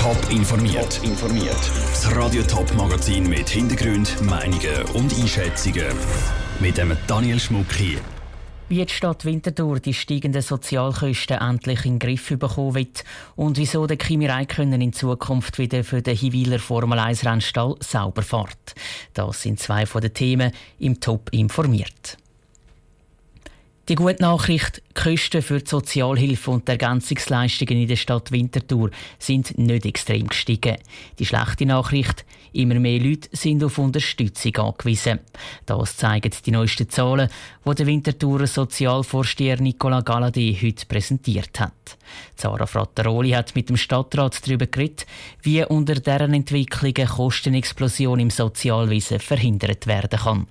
[0.00, 0.98] Top informiert.
[1.04, 1.70] informiert.
[1.90, 5.94] Das Radio Top Magazin mit Hintergrund, Meinungen und Einschätzungen
[6.58, 7.98] mit dem Daniel Schmuck hier.
[8.70, 13.04] Wie die Stadt Winterthur die steigenden Sozialkosten endlich in den Griff bekommen wird
[13.36, 18.22] und wieso der Kimi Räikkönen in Zukunft wieder für den Hiwiler Formel 1 Rennstall sauber
[18.22, 18.74] fährt.
[19.12, 22.16] Das sind zwei von den Themen im Top informiert.
[23.90, 28.92] Die gute Nachricht, die Kosten für die Sozialhilfe und die Ergänzungsleistungen in der Stadt Winterthur
[29.18, 30.76] sind nicht extrem gestiegen.
[31.18, 35.18] Die schlechte Nachricht, immer mehr Leute sind auf Unterstützung angewiesen.
[35.66, 37.30] Das zeigen die neuesten Zahlen,
[37.66, 41.98] die der Winterthurer Sozialvorsteher Nicola Galladay heute präsentiert hat.
[42.36, 45.04] Zara Frattaroli hat mit dem Stadtrat darüber geredet,
[45.42, 50.46] wie unter deren Entwicklung eine Kostenexplosion im Sozialwesen verhindert werden kann.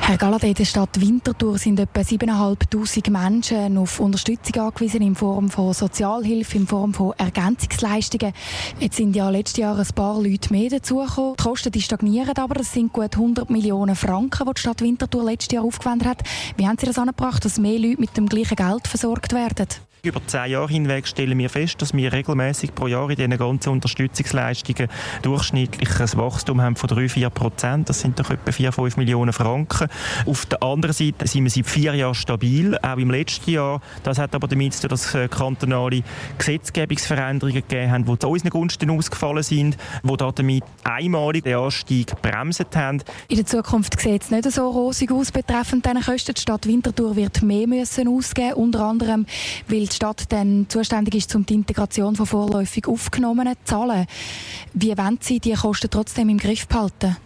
[0.00, 5.50] Herr Galladay, in der Stadt Winterthur sind etwa 7'500 Menschen auf Unterstützung angewiesen in Form
[5.50, 8.32] von Sozialhilfe, in Form von Ergänzungsleistungen.
[8.78, 11.34] Jetzt sind ja letztes Jahr ein paar Leute mehr dazugekommen.
[11.36, 12.54] Die Kosten die stagnieren aber.
[12.54, 16.22] Das sind gut 100 Millionen Franken, die die Stadt Winterthur letztes Jahr aufgewendet hat.
[16.56, 19.66] Wie haben Sie das angebracht, dass mehr Leute mit dem gleichen Geld versorgt werden?
[20.02, 23.70] Über zehn Jahre hinweg stellen wir fest, dass wir regelmäßig pro Jahr in diesen ganzen
[23.70, 24.88] Unterstützungsleistungen
[25.22, 27.88] durchschnittliches Wachstum haben von 3-4 Prozent.
[27.88, 29.88] Das sind doch etwa 4-5 Millionen Franken.
[30.26, 33.80] Auf der anderen Seite sind wir seit vier Jahren stabil, auch im letzten Jahr.
[34.04, 36.02] Das hat aber damit zu tun, dass äh, kantonale
[36.38, 42.76] Gesetzgebungsveränderungen gegeben haben, die zu unseren Gunsten ausgefallen sind, die damit einmalig den Anstieg bremset
[42.76, 43.02] haben.
[43.28, 46.34] In der Zukunft sieht es nicht so rosig aus betreffend diesen Kosten.
[46.34, 49.26] Die Stadt Winterthur wird mehr müssen ausgeben, unter anderem,
[49.66, 54.06] weil die Stadt dann zuständig ist, um die Integration von vorläufig Aufgenommenen zu zahlen.
[54.72, 57.16] Wie wollen Sie die Kosten trotzdem im Griff behalten?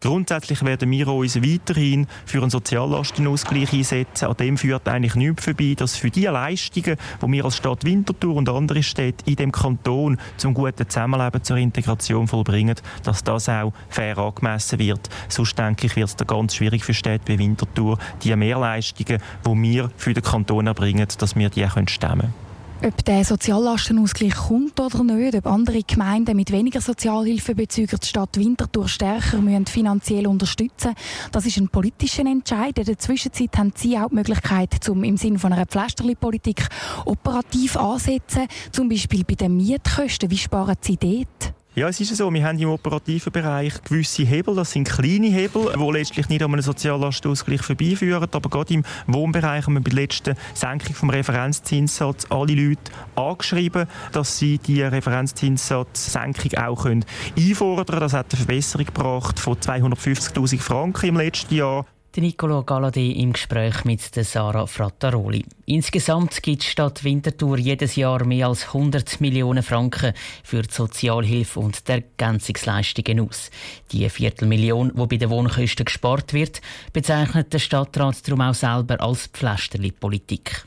[0.00, 4.26] Grundsätzlich werden wir uns weiterhin für einen Soziallastenausgleich einsetzen.
[4.26, 8.36] An dem führt eigentlich nichts vorbei, dass für die Leistungen, die wir als Stadt Winterthur
[8.36, 13.72] und andere Städte in dem Kanton zum guten Zusammenleben zur Integration vollbringen, dass das auch
[13.88, 15.08] fair angemessen wird.
[15.28, 19.90] Sonst denke ich, wird es ganz schwierig für Städte wie Winterthur, die Mehrleistungen, die wir
[19.96, 22.47] für den Kanton erbringen, dass wir die stemmen können.
[22.86, 28.88] Ob der Soziallastenausgleich kommt oder nicht, ob andere Gemeinden mit weniger Sozialhilfebezügern die Stadt Winterthur
[28.88, 30.94] stärker müssen finanziell unterstützen
[31.32, 32.78] das ist ein politischer Entscheid.
[32.78, 36.68] In der Zwischenzeit haben Sie auch die Möglichkeit, um im Sinne einer Pflasterli-Politik
[37.04, 40.30] operativ ansetzen, zum Beispiel bei den Mietkosten.
[40.30, 41.57] Wie sparen Sie dort?
[41.78, 42.34] Ja, es ist so.
[42.34, 44.56] Wir haben im operativen Bereich gewisse Hebel.
[44.56, 48.28] Das sind kleine Hebel, die letztlich nicht an einem Soziallastenausgleich vorbeiführen.
[48.32, 53.86] Aber gerade im Wohnbereich haben wir bei der letzten Senkung vom Referenzzinssatz alle Leute angeschrieben,
[54.10, 57.04] dass sie die Referenzzinssatzsenkung auch können
[57.36, 58.00] einfordern können.
[58.00, 61.86] Das hat eine Verbesserung gebracht von 250'000 Franken im letzten Jahr.
[62.20, 65.44] Nicolo Galladay im Gespräch mit der Sarah Frattaroli.
[65.66, 71.60] Insgesamt gibt die Stadt Winterthur jedes Jahr mehr als 100 Millionen Franken für die Sozialhilfe
[71.60, 73.50] und die Ergänzungsleistungen aus.
[73.92, 76.60] Die Viertelmillion, die bei den Wohnkosten gespart wird,
[76.92, 80.64] bezeichnet der Stadtrat darum auch selber als Pflasterli-Politik.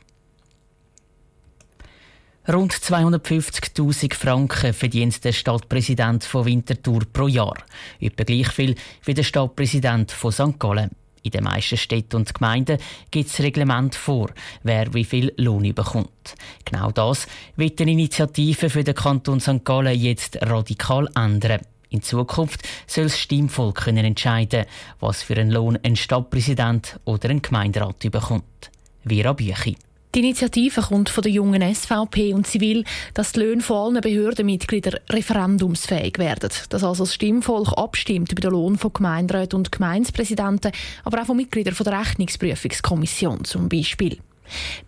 [2.47, 7.57] Rund 250.000 Franken verdient der Stadtpräsident von Winterthur pro Jahr.
[7.99, 8.75] Etwa gleich viel
[9.05, 10.57] wie der Stadtpräsident von St.
[10.57, 10.89] Gallen.
[11.23, 12.77] In den meisten Städten und Gemeinden
[13.11, 14.31] gibt es Reglement vor,
[14.63, 16.35] wer wie viel Lohn bekommt.
[16.65, 19.63] Genau das wird die Initiative für den Kanton St.
[19.63, 21.61] Gallen jetzt radikal ändern.
[21.89, 24.65] In Zukunft soll das Stimmvolk können entscheiden,
[24.99, 28.71] was für einen Lohn ein Stadtpräsident oder ein Gemeinderat bekommt.
[29.05, 29.75] Vera Büchi.
[30.13, 32.83] Die Initiative kommt von der jungen SVP und sie will,
[33.13, 36.49] dass die Löhne von allen Behördenmitgliedern referendumsfähig werden.
[36.67, 40.73] Dass also das Stimmvolk abstimmt über den Lohn von Gemeinderäten und Gemeindepräsidenten,
[41.05, 44.17] aber auch von Mitgliedern der Rechnungsprüfungskommission zum Beispiel.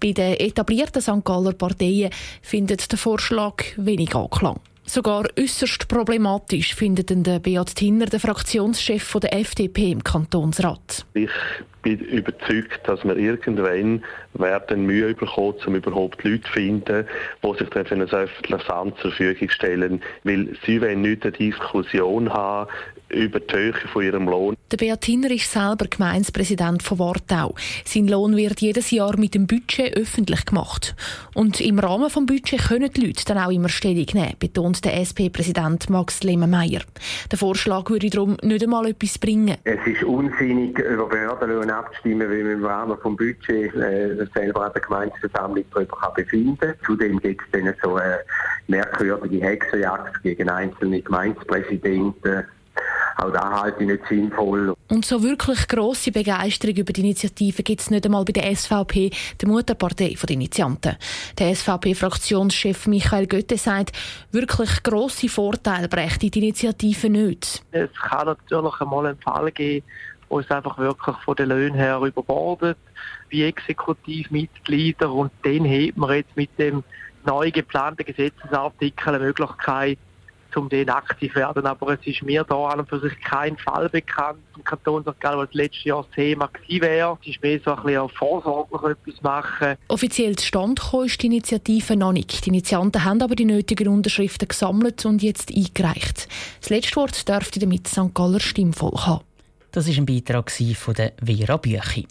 [0.02, 1.24] Bei den etablierten St.
[1.24, 2.12] Galler Parteien
[2.42, 4.60] findet der Vorschlag wenig Anklang.
[4.86, 11.06] Sogar äußerst problematisch findet der Beat Tinner, der Fraktionschef der FDP im Kantonsrat.
[11.14, 11.30] Ich
[11.84, 17.06] bin überzeugt, dass wir irgendwann werden Mühe bekommen, um überhaupt Leute zu finden,
[17.44, 21.32] die sich dann für ein öffentliches Amt zur Verfügung stellen, weil sie wollen nicht eine
[21.32, 22.70] Diskussion haben
[23.14, 24.56] über die Höhe von ihrem Lohn.
[24.72, 27.56] Der Beat Hinner ist selber Gemeindepräsident von Wartau.
[27.86, 30.96] Sein Lohn wird jedes Jahr mit dem Budget öffentlich gemacht.
[31.36, 34.98] Und im Rahmen des Budgets können die Leute dann auch immer Stellung nehmen, betont der
[34.98, 36.82] SP-Präsident Max Lehmann-Meyer.
[37.32, 39.58] Der Vorschlag würde darum nicht einmal etwas bringen.
[39.64, 44.72] Es ist unsinnig, über Behördenlöhne abzustimmen, weil man im Rahmen des Budgets äh, selber an
[44.74, 46.74] der Gemeindeversammlung darüber befinden kann.
[46.86, 48.20] Zudem gibt es dann so eine
[48.68, 52.46] merkwürdige Hexenjagd gegen einzelne Gemeindepräsidenten
[53.24, 54.74] auch da halte ich nicht sinnvoll.
[54.90, 59.12] Und so wirklich grosse Begeisterung über die Initiative gibt es nicht einmal bei der SVP,
[59.42, 60.98] der Mutterpartei der Initianten.
[61.38, 63.92] Der SVP-Fraktionschef Michael Götte sagt,
[64.32, 67.64] wirklich grosse Vorteile brächte die Initiative nicht.
[67.72, 69.86] Es kann natürlich einmal einen Fall geben,
[70.30, 72.78] wo es einfach wirklich von den Löhnen her überbordet,
[73.30, 75.12] wie Exekutivmitglieder.
[75.12, 76.84] Und dann hat man jetzt mit dem
[77.26, 79.98] neu geplanten Gesetzesartikel eine Möglichkeit,
[80.56, 81.66] um den aktiv zu werden.
[81.66, 85.20] Aber es ist mir da an und für sich kein Fall bekannt im Kanton St.
[85.20, 87.18] Gallen, was letztes Jahr das Thema gewesen wäre.
[87.22, 89.76] Es ist mehr so ein bisschen vorsorglich etwas machen.
[89.88, 92.46] Offiziell zustande ist die Initiative noch nicht.
[92.46, 96.28] Die Initianten haben aber die nötigen Unterschriften gesammelt und jetzt eingereicht.
[96.60, 98.14] Das letzte Wort dürfte damit St.
[98.14, 99.24] Galler Stimmvolk haben.
[99.72, 102.08] Das war ein Beitrag von Vera Büchi.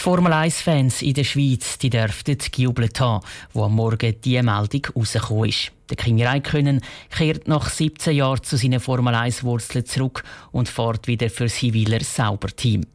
[0.00, 4.80] Die Formel 1-Fans in der Schweiz die dürften gejubelt haben, wo am Morgen diese Meldung
[4.96, 5.72] rausgekommen ist.
[5.90, 6.80] Der Kimi Räikkönen
[7.10, 12.00] kehrt nach 17 Jahren zu seinen Formel 1-Wurzeln zurück und fährt wieder für sein Wieler
[12.02, 12.86] Sauber-Team.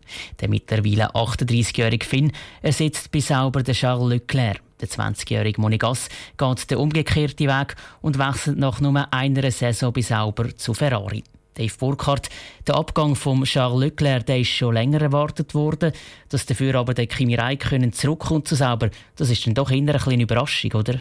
[0.42, 2.32] Der mittlerweile 38-jährige Finn
[2.64, 4.64] ersetzt bei Sauber den Charles Leclerc.
[4.82, 6.10] Der 20-jährige Monegas
[6.40, 11.24] geht den umgekehrten Weg und wechselt nach nur einer Saison bei Sauber zu Ferrari.
[11.56, 12.30] Dave Burkhardt,
[12.68, 15.92] der Abgang von Charles Leclerc der ist schon länger erwartet worden.
[16.30, 19.98] Dass dafür aber der Kimi Räikkönen zurückkommt zu Sauber, das ist dann doch eher eine
[19.98, 21.00] kleine Überraschung, oder?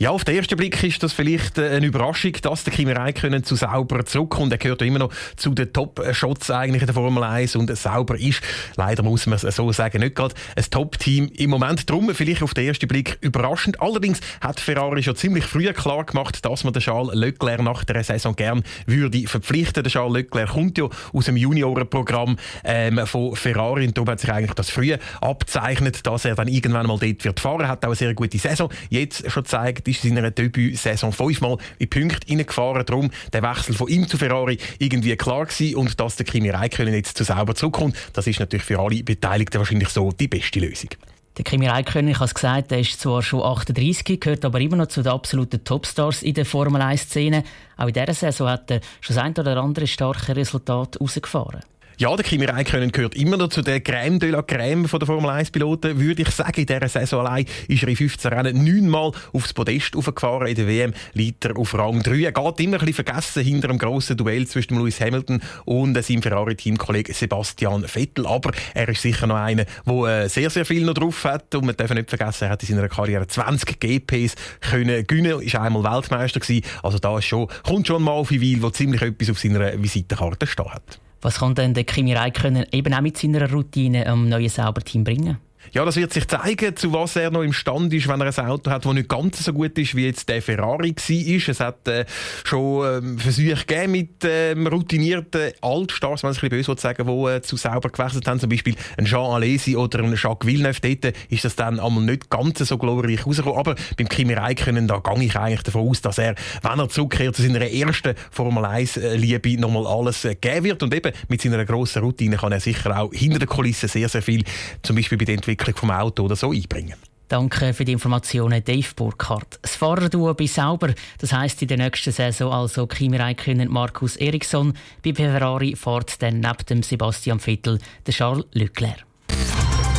[0.00, 3.42] Ja, auf den ersten Blick ist das vielleicht äh, eine Überraschung, dass der Kimi Räikkönen
[3.42, 4.52] zu Sauber zurückkommt.
[4.52, 8.40] Er gehört immer noch zu den Top-Shots eigentlich in der Formel 1 und Sauber ist,
[8.76, 11.90] leider muss man es so sagen, nicht gerade ein Top-Team im Moment.
[11.90, 13.80] Darum vielleicht auf den ersten Blick überraschend.
[13.80, 18.04] Allerdings hat Ferrari schon ziemlich früh klar gemacht, dass man den Charles Leclerc nach der
[18.04, 19.82] Saison gern würde verpflichten.
[19.82, 24.30] Der Charles Leclerc kommt ja aus dem Juniorenprogramm ähm, von Ferrari und darum hat sich
[24.30, 27.66] eigentlich das frühe abzeichnet, dass er dann irgendwann mal dort wird fahren.
[27.66, 31.90] Hat auch eine sehr gute Saison jetzt schon gezeigt ist in seiner Debütsaison fünfmal in
[31.90, 32.84] Punkte hineingefahren.
[32.84, 35.76] Darum der Wechsel von ihm zu Ferrari irgendwie klar gewesen.
[35.76, 39.58] Und dass der Kimi Räikkönen jetzt zu sauber zurückkommt, das ist natürlich für alle Beteiligten
[39.58, 40.90] wahrscheinlich so die beste Lösung.
[41.36, 44.76] Der Kimi Räikkönen, ich habe es gesagt, der ist zwar schon 38, gehört aber immer
[44.76, 47.44] noch zu den absoluten Topstars in der Formel 1-Szene.
[47.76, 51.60] Auch in dieser Saison hat er schon ein oder andere starke Resultat rausgefahren.
[52.00, 55.08] Ja, der Kimi Räikkönen gehört immer noch zu der Crème de la Crème von der
[55.08, 56.60] Formel 1 Piloten, würde ich sagen.
[56.60, 60.46] In dieser Saison allein ist er in 15 Rennen neunmal aufs Podest aufgefahren.
[60.46, 62.20] In der WM liegt er auf Rang 3.
[62.20, 66.22] Er geht immer ein bisschen vergessen hinter dem grossen Duell zwischen Lewis Hamilton und seinem
[66.22, 68.28] Ferrari-Teamkollegen Sebastian Vettel.
[68.28, 71.52] Aber er ist sicher noch einer, der äh, sehr, sehr viel noch drauf hat.
[71.56, 75.56] Und man darf nicht vergessen, er hat in seiner Karriere 20 GPs können gewinnen, ist
[75.56, 76.64] einmal Weltmeister gewesen.
[76.80, 80.46] Also da ist schon, kommt schon mal auf Weil, der ziemlich etwas auf seiner Visitenkarte
[80.46, 81.00] stehen hat.
[81.20, 85.38] Was kann denn der Kimi Räikkönen eben auch mit seiner Routine am neuen Sauberteam bringen?
[85.72, 88.70] Ja, das wird sich zeigen, zu was er noch imstand ist, wenn er ein Auto
[88.70, 91.48] hat, das nicht ganz so gut ist, wie jetzt der Ferrari war.
[91.48, 92.06] Es hat äh,
[92.44, 97.30] schon ähm, Versuche gegeben mit ähm, routinierten Altstars, wenn ich ein bisschen böse sagen die
[97.30, 98.40] äh, zu sauber gewechselt haben.
[98.40, 100.80] Zum Beispiel ein Jean Alesi oder ein Jacques Villeneuve.
[100.80, 103.58] Dort ist das dann einmal nicht ganz so glorreich rausgekommen.
[103.58, 107.36] Aber beim Kimi Räikkönen, da gehe ich eigentlich davon aus, dass er, wenn er zurückkehrt
[107.36, 110.82] zu seiner ersten Formel 1-Liebe, äh, nochmal alles äh, geben wird.
[110.82, 114.22] Und eben mit seiner grossen Routine kann er sicher auch hinter der Kulisse sehr, sehr
[114.22, 114.44] viel,
[114.82, 116.94] zum Beispiel bei der Entwicklung Entwicklung vom Auto oder so einbringen.
[117.28, 119.58] Danke für die Informationen, Dave Burkhardt.
[119.60, 124.16] Das Fahrerduo bei Sauber, das heisst in der nächsten Saison also Kimi Räikkönen und Markus
[124.16, 124.72] Eriksson.
[125.04, 129.04] Bei Ferrari fährt dann neben dem Sebastian Vettel der Charles Leclerc.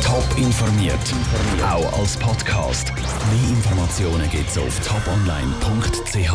[0.02, 0.98] Top informiert,
[1.62, 2.92] auch als Podcast.
[2.92, 6.34] Mehr Informationen gibt es auf toponline.ch.